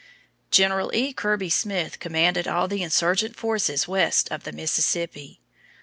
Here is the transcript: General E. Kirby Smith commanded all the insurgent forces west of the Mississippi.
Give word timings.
General 0.49 0.89
E. 0.95 1.13
Kirby 1.13 1.51
Smith 1.51 1.99
commanded 1.99 2.47
all 2.47 2.67
the 2.67 2.81
insurgent 2.81 3.35
forces 3.35 3.87
west 3.87 4.31
of 4.31 4.45
the 4.45 4.51
Mississippi. 4.51 5.41